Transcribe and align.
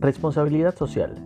Responsabilidad 0.00 0.76
social. 0.76 1.16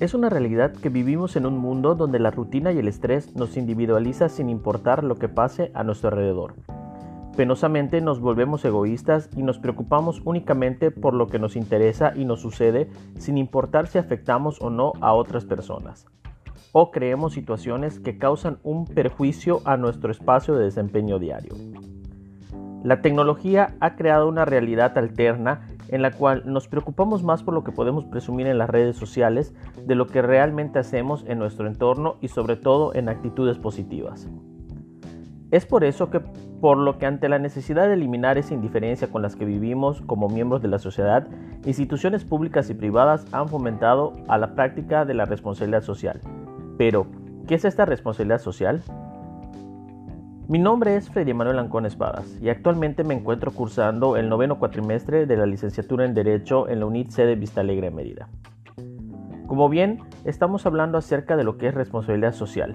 Es 0.00 0.14
una 0.14 0.30
realidad 0.30 0.72
que 0.72 0.88
vivimos 0.88 1.36
en 1.36 1.44
un 1.44 1.58
mundo 1.58 1.94
donde 1.94 2.18
la 2.18 2.30
rutina 2.30 2.72
y 2.72 2.78
el 2.78 2.88
estrés 2.88 3.36
nos 3.36 3.58
individualiza 3.58 4.30
sin 4.30 4.48
importar 4.48 5.04
lo 5.04 5.16
que 5.16 5.28
pase 5.28 5.70
a 5.74 5.84
nuestro 5.84 6.08
alrededor. 6.08 6.54
Penosamente 7.36 8.00
nos 8.00 8.18
volvemos 8.18 8.64
egoístas 8.64 9.28
y 9.36 9.42
nos 9.42 9.58
preocupamos 9.58 10.22
únicamente 10.24 10.90
por 10.90 11.12
lo 11.12 11.26
que 11.26 11.38
nos 11.38 11.54
interesa 11.54 12.14
y 12.16 12.24
nos 12.24 12.40
sucede 12.40 12.88
sin 13.18 13.36
importar 13.36 13.86
si 13.88 13.98
afectamos 13.98 14.62
o 14.62 14.70
no 14.70 14.94
a 15.02 15.12
otras 15.12 15.44
personas. 15.44 16.06
O 16.72 16.90
creemos 16.90 17.34
situaciones 17.34 18.00
que 18.00 18.16
causan 18.16 18.56
un 18.62 18.86
perjuicio 18.86 19.60
a 19.66 19.76
nuestro 19.76 20.10
espacio 20.10 20.54
de 20.54 20.64
desempeño 20.64 21.18
diario. 21.18 21.56
La 22.84 23.00
tecnología 23.00 23.74
ha 23.78 23.94
creado 23.94 24.28
una 24.28 24.44
realidad 24.44 24.98
alterna 24.98 25.68
en 25.92 26.02
la 26.02 26.10
cual 26.10 26.42
nos 26.46 26.66
preocupamos 26.66 27.22
más 27.22 27.42
por 27.44 27.54
lo 27.54 27.62
que 27.62 27.70
podemos 27.70 28.04
presumir 28.06 28.48
en 28.48 28.58
las 28.58 28.68
redes 28.68 28.96
sociales 28.96 29.54
de 29.86 29.94
lo 29.94 30.08
que 30.08 30.22
realmente 30.22 30.78
hacemos 30.78 31.24
en 31.28 31.38
nuestro 31.38 31.68
entorno 31.68 32.16
y 32.20 32.28
sobre 32.28 32.56
todo 32.56 32.94
en 32.94 33.08
actitudes 33.08 33.58
positivas. 33.58 34.28
Es 35.50 35.66
por 35.66 35.84
eso 35.84 36.08
que, 36.08 36.20
por 36.62 36.78
lo 36.78 36.96
que 36.98 37.04
ante 37.04 37.28
la 37.28 37.38
necesidad 37.38 37.86
de 37.86 37.92
eliminar 37.92 38.38
esa 38.38 38.54
indiferencia 38.54 39.08
con 39.08 39.20
las 39.20 39.36
que 39.36 39.44
vivimos 39.44 40.00
como 40.06 40.30
miembros 40.30 40.62
de 40.62 40.68
la 40.68 40.78
sociedad, 40.78 41.28
instituciones 41.66 42.24
públicas 42.24 42.70
y 42.70 42.74
privadas 42.74 43.26
han 43.32 43.50
fomentado 43.50 44.14
a 44.28 44.38
la 44.38 44.54
práctica 44.54 45.04
de 45.04 45.12
la 45.12 45.26
responsabilidad 45.26 45.82
social. 45.82 46.20
Pero, 46.78 47.06
¿qué 47.46 47.56
es 47.56 47.66
esta 47.66 47.84
responsabilidad 47.84 48.38
social? 48.38 48.82
Mi 50.48 50.58
nombre 50.58 50.96
es 50.96 51.08
Freddy 51.08 51.32
Manuel 51.34 51.60
Ancón 51.60 51.86
Espadas 51.86 52.36
y 52.42 52.48
actualmente 52.48 53.04
me 53.04 53.14
encuentro 53.14 53.52
cursando 53.52 54.16
el 54.16 54.28
noveno 54.28 54.58
cuatrimestre 54.58 55.24
de 55.24 55.36
la 55.36 55.46
licenciatura 55.46 56.04
en 56.04 56.14
Derecho 56.14 56.68
en 56.68 56.80
la 56.80 56.86
UNIT 56.86 57.10
sede 57.10 57.36
Vista 57.36 57.60
Alegre 57.60 57.92
Mérida. 57.92 58.28
Como 59.46 59.68
bien, 59.68 60.00
estamos 60.24 60.66
hablando 60.66 60.98
acerca 60.98 61.36
de 61.36 61.44
lo 61.44 61.58
que 61.58 61.68
es 61.68 61.74
responsabilidad 61.74 62.32
social. 62.32 62.72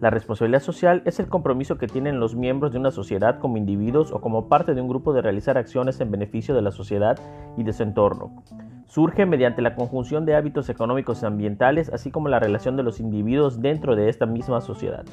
La 0.00 0.10
responsabilidad 0.10 0.60
social 0.60 1.02
es 1.06 1.18
el 1.18 1.28
compromiso 1.28 1.78
que 1.78 1.86
tienen 1.86 2.20
los 2.20 2.36
miembros 2.36 2.72
de 2.72 2.78
una 2.78 2.90
sociedad 2.90 3.38
como 3.38 3.56
individuos 3.56 4.12
o 4.12 4.20
como 4.20 4.48
parte 4.48 4.74
de 4.74 4.82
un 4.82 4.88
grupo 4.88 5.14
de 5.14 5.22
realizar 5.22 5.56
acciones 5.56 5.98
en 6.00 6.10
beneficio 6.10 6.54
de 6.54 6.62
la 6.62 6.72
sociedad 6.72 7.18
y 7.56 7.62
de 7.62 7.72
su 7.72 7.84
entorno. 7.84 8.42
Surge 8.86 9.24
mediante 9.24 9.62
la 9.62 9.74
conjunción 9.76 10.26
de 10.26 10.34
hábitos 10.34 10.68
económicos 10.68 11.22
y 11.22 11.26
ambientales, 11.26 11.88
así 11.88 12.10
como 12.10 12.28
la 12.28 12.38
relación 12.38 12.76
de 12.76 12.82
los 12.82 13.00
individuos 13.00 13.62
dentro 13.62 13.96
de 13.96 14.10
esta 14.10 14.26
misma 14.26 14.60
sociedad. 14.60 15.06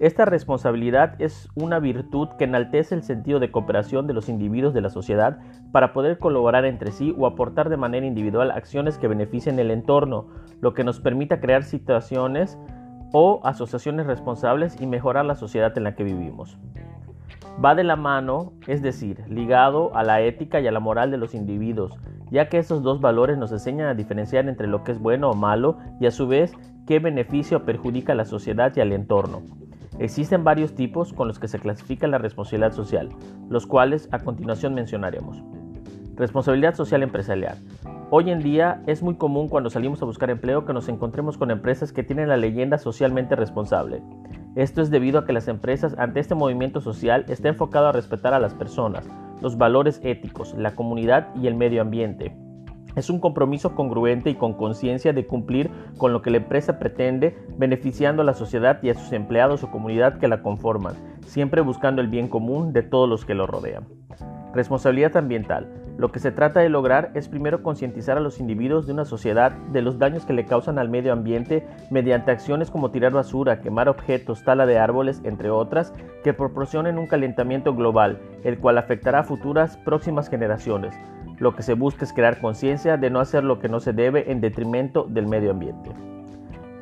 Esta 0.00 0.24
responsabilidad 0.24 1.20
es 1.20 1.50
una 1.54 1.78
virtud 1.78 2.28
que 2.38 2.44
enaltece 2.44 2.94
el 2.94 3.02
sentido 3.02 3.38
de 3.38 3.50
cooperación 3.50 4.06
de 4.06 4.14
los 4.14 4.30
individuos 4.30 4.72
de 4.72 4.80
la 4.80 4.88
sociedad 4.88 5.40
para 5.72 5.92
poder 5.92 6.18
colaborar 6.18 6.64
entre 6.64 6.90
sí 6.90 7.14
o 7.18 7.26
aportar 7.26 7.68
de 7.68 7.76
manera 7.76 8.06
individual 8.06 8.50
acciones 8.50 8.96
que 8.96 9.08
beneficien 9.08 9.58
el 9.58 9.70
entorno, 9.70 10.28
lo 10.62 10.72
que 10.72 10.84
nos 10.84 11.00
permita 11.00 11.38
crear 11.38 11.64
situaciones 11.64 12.58
o 13.12 13.42
asociaciones 13.44 14.06
responsables 14.06 14.80
y 14.80 14.86
mejorar 14.86 15.26
la 15.26 15.34
sociedad 15.34 15.76
en 15.76 15.84
la 15.84 15.94
que 15.94 16.04
vivimos. 16.04 16.56
Va 17.62 17.74
de 17.74 17.84
la 17.84 17.96
mano, 17.96 18.54
es 18.68 18.80
decir, 18.80 19.22
ligado 19.28 19.94
a 19.94 20.02
la 20.02 20.22
ética 20.22 20.60
y 20.60 20.66
a 20.66 20.72
la 20.72 20.80
moral 20.80 21.10
de 21.10 21.18
los 21.18 21.34
individuos, 21.34 21.92
ya 22.30 22.48
que 22.48 22.56
esos 22.56 22.82
dos 22.82 23.02
valores 23.02 23.36
nos 23.36 23.52
enseñan 23.52 23.88
a 23.88 23.94
diferenciar 23.94 24.48
entre 24.48 24.66
lo 24.66 24.82
que 24.82 24.92
es 24.92 24.98
bueno 24.98 25.28
o 25.28 25.34
malo 25.34 25.76
y 26.00 26.06
a 26.06 26.10
su 26.10 26.26
vez 26.26 26.54
qué 26.86 27.00
beneficio 27.00 27.66
perjudica 27.66 28.14
a 28.14 28.16
la 28.16 28.24
sociedad 28.24 28.72
y 28.74 28.80
al 28.80 28.92
entorno. 28.92 29.42
Existen 30.00 30.44
varios 30.44 30.74
tipos 30.74 31.12
con 31.12 31.28
los 31.28 31.38
que 31.38 31.46
se 31.46 31.58
clasifica 31.58 32.06
la 32.06 32.16
responsabilidad 32.16 32.72
social, 32.72 33.10
los 33.50 33.66
cuales 33.66 34.08
a 34.12 34.18
continuación 34.18 34.72
mencionaremos. 34.72 35.42
Responsabilidad 36.16 36.74
social 36.74 37.02
empresarial. 37.02 37.58
Hoy 38.08 38.30
en 38.30 38.38
día 38.38 38.82
es 38.86 39.02
muy 39.02 39.16
común 39.16 39.50
cuando 39.50 39.68
salimos 39.68 40.00
a 40.00 40.06
buscar 40.06 40.30
empleo 40.30 40.64
que 40.64 40.72
nos 40.72 40.88
encontremos 40.88 41.36
con 41.36 41.50
empresas 41.50 41.92
que 41.92 42.02
tienen 42.02 42.30
la 42.30 42.38
leyenda 42.38 42.78
socialmente 42.78 43.36
responsable. 43.36 44.02
Esto 44.56 44.80
es 44.80 44.90
debido 44.90 45.18
a 45.18 45.26
que 45.26 45.34
las 45.34 45.48
empresas 45.48 45.94
ante 45.98 46.20
este 46.20 46.34
movimiento 46.34 46.80
social 46.80 47.26
está 47.28 47.50
enfocado 47.50 47.88
a 47.88 47.92
respetar 47.92 48.32
a 48.32 48.40
las 48.40 48.54
personas, 48.54 49.06
los 49.42 49.58
valores 49.58 50.00
éticos, 50.02 50.54
la 50.54 50.74
comunidad 50.74 51.28
y 51.36 51.46
el 51.46 51.56
medio 51.56 51.82
ambiente. 51.82 52.34
Es 52.96 53.08
un 53.08 53.20
compromiso 53.20 53.74
congruente 53.74 54.30
y 54.30 54.34
con 54.34 54.54
conciencia 54.54 55.12
de 55.12 55.26
cumplir 55.26 55.70
con 55.96 56.12
lo 56.12 56.22
que 56.22 56.30
la 56.30 56.38
empresa 56.38 56.78
pretende, 56.78 57.36
beneficiando 57.56 58.22
a 58.22 58.24
la 58.24 58.34
sociedad 58.34 58.82
y 58.82 58.90
a 58.90 58.94
sus 58.94 59.12
empleados 59.12 59.62
o 59.62 59.70
comunidad 59.70 60.18
que 60.18 60.28
la 60.28 60.42
conforman, 60.42 60.94
siempre 61.24 61.60
buscando 61.60 62.00
el 62.00 62.08
bien 62.08 62.28
común 62.28 62.72
de 62.72 62.82
todos 62.82 63.08
los 63.08 63.24
que 63.24 63.34
lo 63.34 63.46
rodean. 63.46 63.86
Responsabilidad 64.54 65.16
ambiental. 65.16 65.68
Lo 65.96 66.10
que 66.10 66.18
se 66.18 66.32
trata 66.32 66.60
de 66.60 66.70
lograr 66.70 67.12
es 67.14 67.28
primero 67.28 67.62
concientizar 67.62 68.16
a 68.16 68.20
los 68.20 68.40
individuos 68.40 68.86
de 68.86 68.94
una 68.94 69.04
sociedad 69.04 69.52
de 69.52 69.82
los 69.82 69.98
daños 69.98 70.24
que 70.24 70.32
le 70.32 70.46
causan 70.46 70.78
al 70.78 70.88
medio 70.88 71.12
ambiente 71.12 71.66
mediante 71.90 72.30
acciones 72.30 72.70
como 72.70 72.90
tirar 72.90 73.12
basura, 73.12 73.60
quemar 73.60 73.88
objetos, 73.88 74.42
tala 74.42 74.66
de 74.66 74.78
árboles, 74.78 75.20
entre 75.24 75.50
otras, 75.50 75.92
que 76.24 76.32
proporcionen 76.32 76.98
un 76.98 77.06
calentamiento 77.06 77.74
global, 77.74 78.18
el 78.44 78.58
cual 78.58 78.78
afectará 78.78 79.20
a 79.20 79.24
futuras 79.24 79.76
próximas 79.76 80.28
generaciones 80.30 80.98
lo 81.40 81.56
que 81.56 81.62
se 81.62 81.74
busca 81.74 82.04
es 82.04 82.12
crear 82.12 82.40
conciencia 82.40 82.96
de 82.96 83.10
no 83.10 83.18
hacer 83.18 83.42
lo 83.42 83.58
que 83.58 83.68
no 83.68 83.80
se 83.80 83.92
debe 83.92 84.30
en 84.30 84.40
detrimento 84.40 85.06
del 85.08 85.26
medio 85.26 85.50
ambiente. 85.50 85.90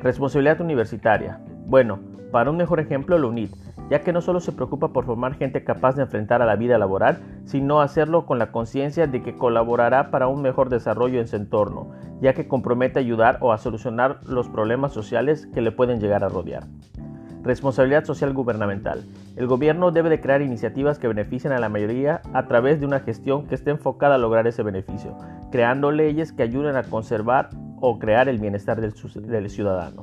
Responsabilidad 0.01 0.61
universitaria. 0.61 1.39
Bueno, 1.65 1.99
para 2.31 2.51
un 2.51 2.57
mejor 2.57 2.79
ejemplo, 2.79 3.17
la 3.17 3.27
UNIT, 3.27 3.51
ya 3.89 4.01
que 4.01 4.13
no 4.13 4.21
solo 4.21 4.39
se 4.39 4.51
preocupa 4.51 4.89
por 4.89 5.05
formar 5.05 5.35
gente 5.35 5.63
capaz 5.63 5.95
de 5.95 6.03
enfrentar 6.03 6.41
a 6.41 6.45
la 6.45 6.57
vida 6.57 6.77
laboral, 6.77 7.19
sino 7.45 7.81
hacerlo 7.81 8.25
con 8.25 8.37
la 8.37 8.51
conciencia 8.51 9.07
de 9.07 9.23
que 9.23 9.37
colaborará 9.37 10.11
para 10.11 10.27
un 10.27 10.41
mejor 10.41 10.69
desarrollo 10.69 11.19
en 11.19 11.27
su 11.27 11.37
entorno, 11.37 11.91
ya 12.21 12.33
que 12.33 12.47
compromete 12.47 12.99
ayudar 12.99 13.37
o 13.41 13.51
a 13.51 13.57
solucionar 13.57 14.19
los 14.25 14.49
problemas 14.49 14.93
sociales 14.93 15.47
que 15.53 15.61
le 15.61 15.71
pueden 15.71 15.99
llegar 15.99 16.23
a 16.23 16.29
rodear. 16.29 16.65
Responsabilidad 17.43 18.03
social 18.03 18.33
gubernamental. 18.33 19.05
El 19.37 19.47
gobierno 19.47 19.91
debe 19.91 20.09
de 20.09 20.19
crear 20.19 20.41
iniciativas 20.41 20.99
que 20.99 21.07
beneficien 21.07 21.53
a 21.53 21.59
la 21.59 21.69
mayoría 21.69 22.21
a 22.33 22.47
través 22.47 22.81
de 22.81 22.85
una 22.85 22.99
gestión 22.99 23.47
que 23.47 23.55
esté 23.55 23.71
enfocada 23.71 24.15
a 24.15 24.17
lograr 24.17 24.45
ese 24.45 24.61
beneficio, 24.61 25.17
creando 25.49 25.91
leyes 25.91 26.33
que 26.33 26.43
ayuden 26.43 26.75
a 26.75 26.83
conservar 26.83 27.49
o 27.79 27.97
crear 27.97 28.27
el 28.27 28.39
bienestar 28.39 28.81
del, 28.81 28.93
del 29.25 29.49
ciudadano. 29.49 30.01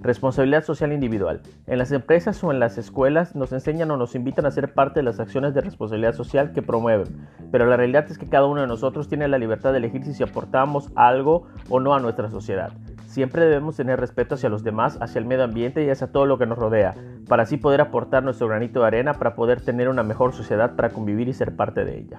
Responsabilidad 0.00 0.62
social 0.62 0.92
individual. 0.92 1.40
En 1.66 1.78
las 1.78 1.90
empresas 1.90 2.42
o 2.44 2.52
en 2.52 2.60
las 2.60 2.78
escuelas 2.78 3.34
nos 3.34 3.52
enseñan 3.52 3.90
o 3.90 3.96
nos 3.96 4.14
invitan 4.14 4.46
a 4.46 4.52
ser 4.52 4.72
parte 4.72 5.00
de 5.00 5.04
las 5.04 5.18
acciones 5.18 5.54
de 5.54 5.60
responsabilidad 5.60 6.14
social 6.14 6.52
que 6.52 6.62
promueven, 6.62 7.26
pero 7.50 7.66
la 7.66 7.76
realidad 7.76 8.06
es 8.08 8.16
que 8.16 8.28
cada 8.28 8.46
uno 8.46 8.60
de 8.60 8.68
nosotros 8.68 9.08
tiene 9.08 9.26
la 9.26 9.38
libertad 9.38 9.72
de 9.72 9.78
elegir 9.78 10.04
si 10.04 10.22
aportamos 10.22 10.92
algo 10.94 11.48
o 11.68 11.80
no 11.80 11.94
a 11.94 11.98
nuestra 11.98 12.30
sociedad. 12.30 12.70
Siempre 13.08 13.46
debemos 13.46 13.74
tener 13.74 13.98
respeto 13.98 14.34
hacia 14.34 14.50
los 14.50 14.62
demás, 14.62 14.98
hacia 15.00 15.18
el 15.18 15.24
medio 15.24 15.42
ambiente 15.42 15.82
y 15.82 15.88
hacia 15.88 16.12
todo 16.12 16.26
lo 16.26 16.36
que 16.36 16.44
nos 16.44 16.58
rodea, 16.58 16.94
para 17.26 17.44
así 17.44 17.56
poder 17.56 17.80
aportar 17.80 18.22
nuestro 18.22 18.48
granito 18.48 18.80
de 18.80 18.86
arena 18.86 19.14
para 19.14 19.34
poder 19.34 19.62
tener 19.62 19.88
una 19.88 20.02
mejor 20.02 20.34
sociedad 20.34 20.76
para 20.76 20.90
convivir 20.90 21.26
y 21.26 21.32
ser 21.32 21.56
parte 21.56 21.86
de 21.86 22.00
ella. 22.00 22.18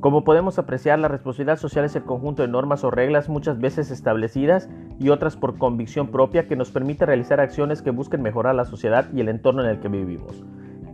Como 0.00 0.24
podemos 0.24 0.58
apreciar, 0.58 0.98
la 0.98 1.08
responsabilidad 1.08 1.58
social 1.58 1.84
es 1.84 1.94
el 1.94 2.04
conjunto 2.04 2.40
de 2.40 2.48
normas 2.48 2.84
o 2.84 2.90
reglas 2.90 3.28
muchas 3.28 3.60
veces 3.60 3.90
establecidas 3.90 4.70
y 4.98 5.10
otras 5.10 5.36
por 5.36 5.58
convicción 5.58 6.08
propia 6.08 6.46
que 6.46 6.56
nos 6.56 6.70
permite 6.70 7.04
realizar 7.04 7.38
acciones 7.38 7.82
que 7.82 7.90
busquen 7.90 8.22
mejorar 8.22 8.54
la 8.54 8.64
sociedad 8.64 9.12
y 9.12 9.20
el 9.20 9.28
entorno 9.28 9.62
en 9.62 9.68
el 9.68 9.80
que 9.80 9.88
vivimos. 9.88 10.42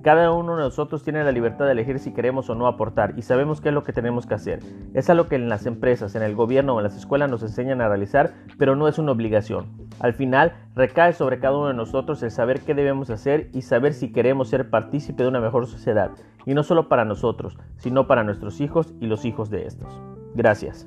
Cada 0.04 0.32
uno 0.32 0.54
de 0.54 0.62
nosotros 0.62 1.02
tiene 1.02 1.24
la 1.24 1.32
libertad 1.32 1.64
de 1.64 1.72
elegir 1.72 1.98
si 1.98 2.12
queremos 2.12 2.50
o 2.50 2.54
no 2.54 2.66
aportar 2.66 3.14
y 3.16 3.22
sabemos 3.22 3.62
qué 3.62 3.70
es 3.70 3.74
lo 3.74 3.84
que 3.84 3.94
tenemos 3.94 4.26
que 4.26 4.34
hacer. 4.34 4.60
Es 4.92 5.08
algo 5.08 5.28
que 5.28 5.36
en 5.36 5.48
las 5.48 5.64
empresas, 5.64 6.14
en 6.14 6.22
el 6.22 6.34
gobierno 6.34 6.74
o 6.74 6.78
en 6.78 6.84
las 6.84 6.94
escuelas 6.94 7.30
nos 7.30 7.42
enseñan 7.42 7.80
a 7.80 7.88
realizar, 7.88 8.34
pero 8.58 8.76
no 8.76 8.86
es 8.86 8.98
una 8.98 9.12
obligación. 9.12 9.88
Al 10.00 10.12
final, 10.12 10.52
recae 10.74 11.14
sobre 11.14 11.38
cada 11.38 11.56
uno 11.56 11.68
de 11.68 11.74
nosotros 11.74 12.22
el 12.22 12.30
saber 12.30 12.60
qué 12.60 12.74
debemos 12.74 13.08
hacer 13.08 13.48
y 13.54 13.62
saber 13.62 13.94
si 13.94 14.12
queremos 14.12 14.50
ser 14.50 14.68
partícipe 14.68 15.22
de 15.22 15.30
una 15.30 15.40
mejor 15.40 15.66
sociedad, 15.66 16.10
y 16.44 16.52
no 16.52 16.64
solo 16.64 16.90
para 16.90 17.06
nosotros, 17.06 17.56
sino 17.78 18.06
para 18.06 18.24
nuestros 18.24 18.60
hijos 18.60 18.92
y 19.00 19.06
los 19.06 19.24
hijos 19.24 19.48
de 19.48 19.64
estos. 19.64 19.98
Gracias. 20.34 20.86